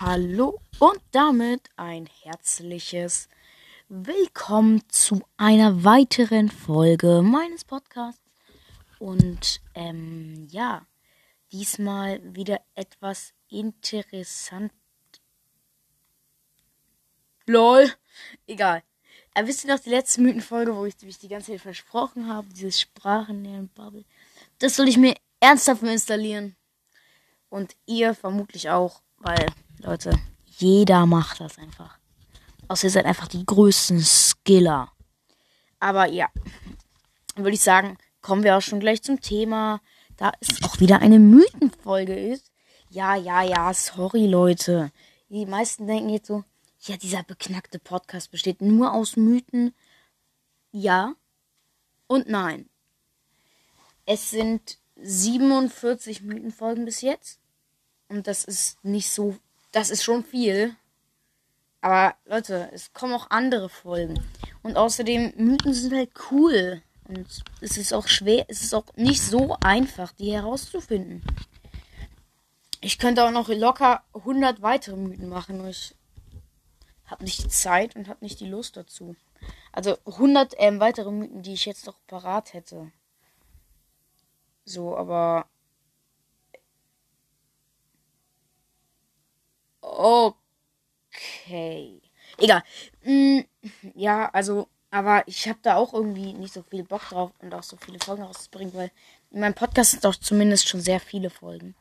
[0.00, 3.28] Hallo und damit ein herzliches
[3.88, 8.22] Willkommen zu einer weiteren Folge meines Podcasts.
[9.00, 10.86] Und ähm, ja,
[11.50, 14.70] diesmal wieder etwas interessant.
[17.46, 17.92] Lol,
[18.46, 18.84] egal.
[19.34, 22.46] Aber wisst ihr noch die letzte Mythenfolge, wo ich mich die ganze Zeit versprochen habe,
[22.50, 24.04] dieses Sprachenlernen Bubble?
[24.60, 26.54] Das soll ich mir ernsthaft installieren.
[27.48, 29.44] Und ihr vermutlich auch, weil
[29.80, 31.98] Leute, jeder macht das einfach.
[32.68, 34.92] Außer ihr seid einfach die größten Skiller.
[35.80, 36.28] Aber ja,
[37.36, 39.80] würde ich sagen, kommen wir auch schon gleich zum Thema.
[40.16, 42.50] Da es auch wieder eine Mythenfolge ist.
[42.90, 44.90] Ja, ja, ja, sorry Leute.
[45.28, 46.42] Die meisten denken jetzt so,
[46.80, 49.74] ja, dieser beknackte Podcast besteht nur aus Mythen.
[50.72, 51.14] Ja
[52.08, 52.68] und nein.
[54.06, 57.38] Es sind 47 Mythenfolgen bis jetzt.
[58.08, 59.36] Und das ist nicht so
[59.78, 60.74] das ist schon viel.
[61.80, 64.20] Aber Leute, es kommen auch andere Folgen.
[64.62, 66.82] Und außerdem, Mythen sind halt cool.
[67.04, 67.26] Und
[67.60, 71.22] es ist auch schwer, es ist auch nicht so einfach, die herauszufinden.
[72.80, 75.94] Ich könnte auch noch locker 100 weitere Mythen machen, nur ich
[77.06, 79.16] habe nicht die Zeit und habe nicht die Lust dazu.
[79.72, 82.92] Also 100 ähm, weitere Mythen, die ich jetzt noch parat hätte.
[84.64, 85.46] So, aber
[90.08, 92.00] Okay.
[92.38, 92.62] Egal.
[93.04, 93.40] Mm,
[93.94, 97.62] ja, also, aber ich habe da auch irgendwie nicht so viel Bock drauf und auch
[97.62, 98.90] so viele Folgen rauszubringen, weil
[99.30, 101.74] in meinem Podcast sind doch zumindest schon sehr viele Folgen.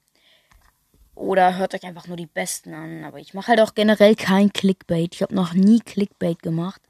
[1.15, 3.03] Oder hört euch einfach nur die besten an.
[3.05, 5.15] Aber ich mache halt auch generell kein Clickbait.
[5.15, 6.81] Ich habe noch nie Clickbait gemacht.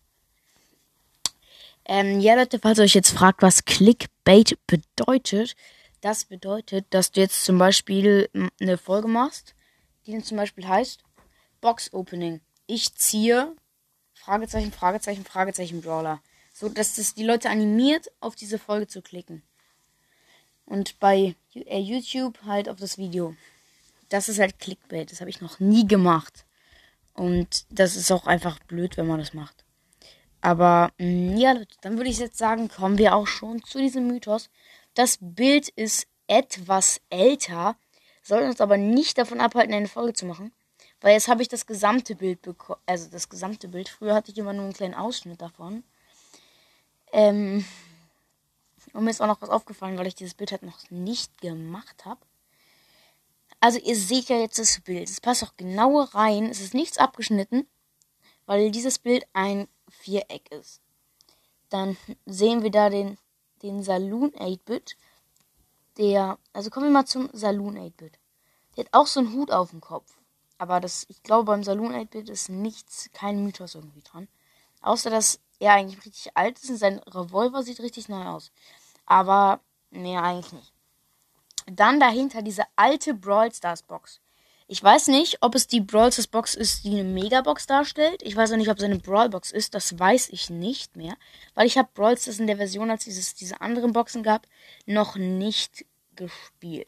[1.85, 5.55] Ähm, ja, Leute, falls ihr euch jetzt fragt, was Clickbait bedeutet,
[6.01, 8.29] das bedeutet, dass du jetzt zum Beispiel
[8.59, 9.55] eine Folge machst,
[10.05, 11.06] die dann zum Beispiel heißt
[11.61, 12.41] Box Opening.
[12.65, 13.55] Ich ziehe
[14.13, 16.21] Fragezeichen, Fragezeichen, Fragezeichen Brawler.
[16.53, 19.43] So dass das die Leute animiert, auf diese Folge zu klicken.
[20.65, 23.35] Und bei äh, YouTube halt auf das Video.
[24.09, 25.11] Das ist halt Clickbait.
[25.11, 26.45] Das habe ich noch nie gemacht.
[27.13, 29.63] Und das ist auch einfach blöd, wenn man das macht.
[30.41, 34.07] Aber mh, mm, ja, dann würde ich jetzt sagen, kommen wir auch schon zu diesem
[34.07, 34.49] Mythos.
[34.93, 37.75] Das Bild ist etwas älter,
[38.21, 40.51] soll uns aber nicht davon abhalten, eine Folge zu machen.
[41.01, 42.81] Weil jetzt habe ich das gesamte Bild bekommen.
[42.85, 43.89] Also das gesamte Bild.
[43.89, 45.83] Früher hatte ich immer nur einen kleinen Ausschnitt davon.
[47.11, 47.65] Ähm,
[48.93, 52.05] und mir ist auch noch was aufgefallen, weil ich dieses Bild halt noch nicht gemacht
[52.05, 52.19] habe.
[53.59, 55.09] Also ihr seht ja jetzt das Bild.
[55.09, 56.45] Es passt auch genau rein.
[56.45, 57.67] Es ist nichts abgeschnitten,
[58.45, 60.81] weil dieses Bild ein Viereck ist.
[61.69, 63.17] Dann sehen wir da den,
[63.61, 64.95] den Saloon 8-Bit.
[65.97, 68.19] Der, also kommen wir mal zum Saloon 8-Bit.
[68.75, 70.17] Der hat auch so einen Hut auf dem Kopf.
[70.57, 74.27] Aber das, ich glaube, beim Saloon 8-Bit ist nichts, kein Mythos irgendwie dran.
[74.81, 78.51] Außer, dass er eigentlich richtig alt ist und sein Revolver sieht richtig neu aus.
[79.05, 79.59] Aber,
[79.91, 80.73] nee, eigentlich nicht.
[81.65, 84.21] Dann dahinter diese alte Brawl Stars Box.
[84.69, 88.21] Ich weiß nicht, ob es die Brawl Stars Box ist, die eine Megabox darstellt.
[88.23, 89.73] Ich weiß auch nicht, ob es eine Brawl Box ist.
[89.73, 91.15] Das weiß ich nicht mehr.
[91.55, 94.47] Weil ich habe Brawl Stars in der Version, als es diese anderen Boxen gab,
[94.85, 95.85] noch nicht
[96.15, 96.87] gespielt.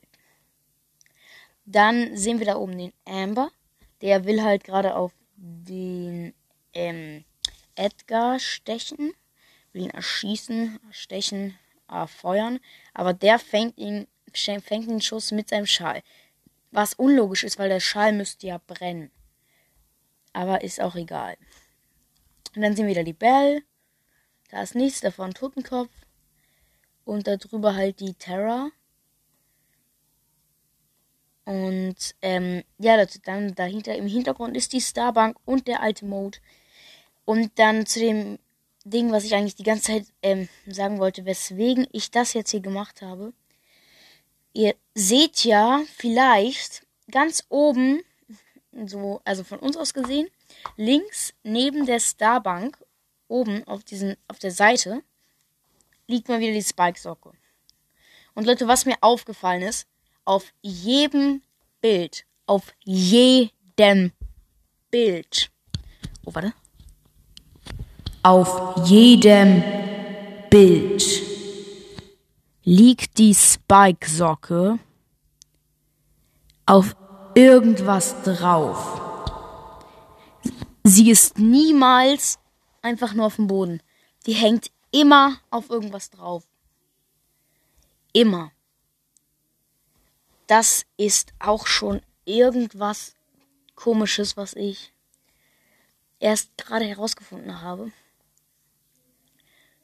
[1.65, 3.51] Dann sehen wir da oben den Amber.
[4.01, 6.33] Der will halt gerade auf den
[6.73, 7.25] ähm,
[7.75, 9.13] Edgar stechen,
[9.73, 11.57] will ihn erschießen, stechen,
[11.89, 12.59] äh, feuern,
[12.93, 16.01] aber der fängt ihn, fängt den Schuss mit seinem Schal.
[16.71, 19.11] Was unlogisch ist, weil der Schal müsste ja brennen.
[20.33, 21.35] Aber ist auch egal.
[22.55, 23.63] Und dann sehen wir wieder die Belle.
[24.49, 25.91] Da ist nichts davon, Totenkopf.
[27.05, 28.69] Und darüber halt die Terra.
[31.49, 36.37] Und ähm, ja, dann dahinter im Hintergrund ist die Starbank und der alte Mode.
[37.25, 38.37] Und dann zu dem
[38.85, 42.59] Ding, was ich eigentlich die ganze Zeit ähm, sagen wollte, weswegen ich das jetzt hier
[42.59, 43.33] gemacht habe.
[44.53, 48.03] Ihr seht ja vielleicht ganz oben,
[48.85, 50.27] so, also von uns aus gesehen,
[50.77, 52.77] links neben der Starbank,
[53.27, 55.01] oben auf diesen, auf der Seite,
[56.05, 57.31] liegt mal wieder die Spike-Socke.
[58.35, 59.87] Und Leute, was mir aufgefallen ist,
[60.29, 61.41] auf jedem
[61.81, 62.23] Bild.
[62.45, 64.11] Auf jedem
[64.91, 65.49] Bild.
[66.23, 66.53] Oh, warte.
[68.21, 69.63] Auf jedem
[70.51, 71.03] Bild
[72.63, 74.77] liegt die Spike-Socke
[76.67, 76.95] auf
[77.33, 79.01] irgendwas drauf.
[80.83, 82.37] Sie ist niemals
[82.83, 83.81] einfach nur auf dem Boden.
[84.27, 86.47] Die hängt immer auf irgendwas drauf.
[88.13, 88.51] Immer
[90.49, 93.13] das ist auch schon irgendwas
[93.75, 94.91] komisches, was ich
[96.19, 97.91] erst gerade herausgefunden habe.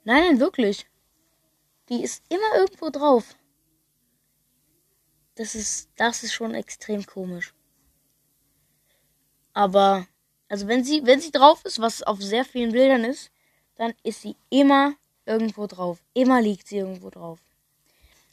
[0.06, 0.88] Nein, nein, wirklich.
[1.90, 3.36] Die ist immer irgendwo drauf.
[5.36, 7.54] Das ist, das ist schon extrem komisch.
[9.54, 10.08] Aber,
[10.50, 13.30] also wenn sie, wenn sie drauf ist, was auf sehr vielen Bildern ist,
[13.76, 14.96] dann ist sie immer
[15.28, 16.02] irgendwo drauf.
[16.16, 17.40] Immer liegt sie irgendwo drauf.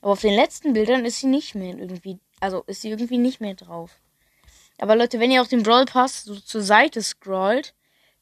[0.03, 3.41] Aber auf den letzten Bildern ist sie nicht mehr irgendwie, also ist sie irgendwie nicht
[3.41, 4.01] mehr drauf.
[4.79, 7.73] Aber Leute, wenn ihr auf dem Brawl Pass so zur Seite scrollt,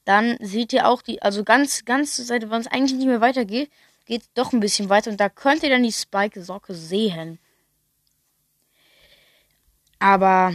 [0.04, 3.22] dann seht ihr auch die, also ganz, ganz zur Seite, wenn es eigentlich nicht mehr
[3.22, 3.70] weitergeht,
[4.04, 7.38] geht es doch ein bisschen weiter und da könnt ihr dann die Spike-Socke sehen.
[9.98, 10.54] Aber,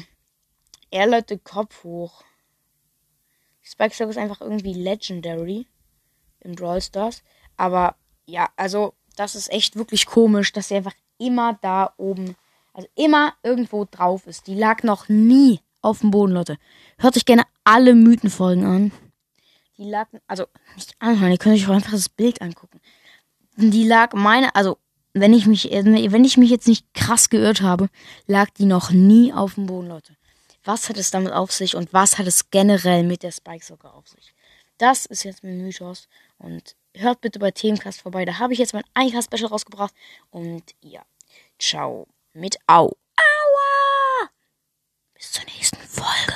[0.91, 2.23] er Leute, Kopf hoch.
[3.63, 5.65] Die Spike-Socke ist einfach irgendwie legendary
[6.41, 7.23] im Brawl Stars.
[7.57, 7.95] Aber,
[8.27, 12.35] ja, also, das ist echt wirklich komisch, dass sie einfach immer da oben,
[12.73, 14.47] also immer irgendwo drauf ist.
[14.47, 16.57] Die lag noch nie auf dem Boden, Leute.
[16.97, 18.91] Hört euch gerne alle Mythenfolgen an.
[19.77, 20.45] Die lag, also
[20.75, 22.79] nicht anhören, ihr könnt euch einfach das Bild angucken.
[23.57, 24.77] Die lag meine, also
[25.13, 27.89] wenn ich mich, wenn ich mich jetzt nicht krass geirrt habe,
[28.27, 30.15] lag die noch nie auf dem Boden, Leute.
[30.65, 34.07] Was hat es damit auf sich und was hat es generell mit der Spike-Socke auf
[34.07, 34.34] sich?
[34.77, 36.07] Das ist jetzt mein Mythos
[36.37, 38.25] und hört bitte bei Themencast vorbei.
[38.25, 39.93] Da habe ich jetzt mein Einkauf-Special rausgebracht
[40.31, 41.05] und ja,
[41.59, 42.87] ciao mit Au.
[43.15, 44.29] Aua!
[45.13, 46.35] Bis zur nächsten Folge.